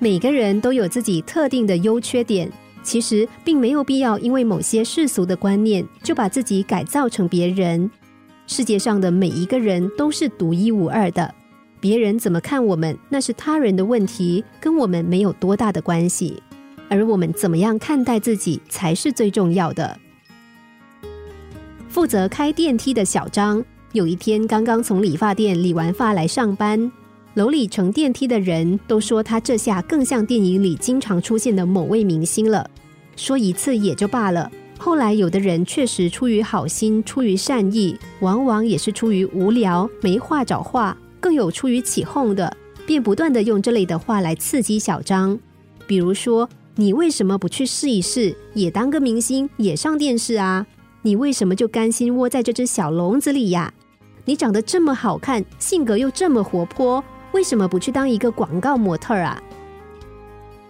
[0.00, 2.50] 每个人都有自己特定的优缺点，
[2.82, 7.90] 其实并没有必要因为某些世俗的观念就把自己改造成别人。
[8.46, 11.34] 世界上的每一个人都是独一无二的，
[11.80, 16.42] 别人怎么看我们，那是他人的问题，跟我们没有多大的关系。
[16.88, 19.98] 而我们怎么样看待自己才是最重要的。
[21.88, 23.62] 负责开电梯的小张，
[23.92, 26.90] 有一天刚刚从理发店理完发来上班，
[27.38, 32.68] 楼里乘电梯的人都说他这下更像电影里经常出现的某位明星了。
[33.14, 34.50] 说一次也就罢了。
[34.76, 42.52] 后来，有的人确实出于好心、出于善意，往往也是出于无聊、没话找话，更有出于起哄的，
[42.84, 45.38] 便不断的用这类的话来刺激小张。
[45.86, 50.66] 比如说：“你为什么不去试一试，也当个明星，也上电视啊？
[51.02, 53.72] 你为什么就甘心窝在这只小笼子里呀？
[54.24, 59.40] 你长得这么好看，性格又这么活泼，为什么不去当一个广告模特啊？”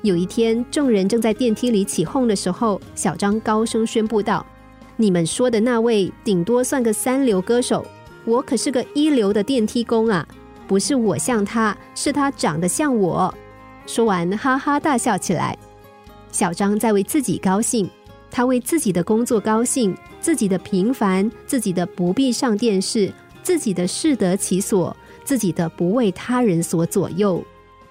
[0.02, 4.46] 有一天，众人正在电梯里起哄的时候，小张高声宣布道
[4.96, 7.84] ：“你们说的那位，顶多算个三流歌手，
[8.24, 10.26] 我可是个一流的电梯工啊！
[10.68, 13.34] 不是我像他，是他长得像我。”
[13.87, 15.56] 说完，哈哈大笑起来。
[16.30, 17.90] 小张在为自己高兴，
[18.30, 23.12] 他为自己的工作高兴，自己的平凡，自己的不必上电视，
[23.43, 24.95] 自己的适得其所，
[25.29, 27.45] 自己的不为他人所左右。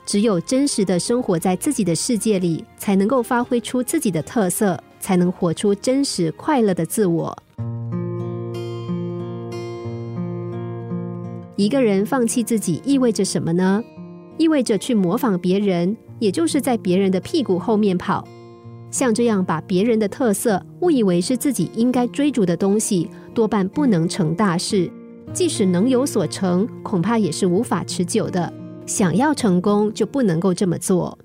[0.08, 7.38] 只有真实的生活在自己的世界里，才能够发挥出自己的特色，才能活出真实快乐的自我。
[11.56, 13.84] 一个人放弃自己意味着什么呢？
[14.40, 18.28] 意味着去模仿别人，也就是在别人的屁股后面跑。
[18.90, 24.92] 像这样把别人的特色误以为是自己应该追逐的东西，多半不能成大事。
[25.38, 28.52] 即使能有所成，恐怕也是无法持久的。
[28.88, 31.20] 想要成功，就不能够这么做。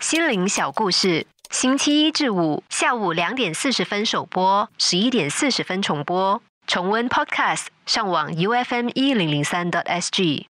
[0.00, 6.40] 心灵小故事，星期一至五下午两点四十分首播，十一点四十分重播。
[6.66, 10.49] 重温 Podcast，上网 U F M 一零零三 t S G。